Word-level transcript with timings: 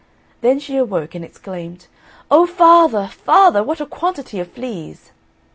Then 0.41 0.57
she 0.57 0.77
awoke 0.77 1.13
and 1.13 1.23
exclaimed, 1.23 1.85
"Oh, 2.31 2.47
father, 2.47 3.07
father, 3.07 3.61
what 3.63 3.79
a 3.79 3.85
quantity 3.85 4.39
of 4.39 4.51
fleas!" 4.51 5.11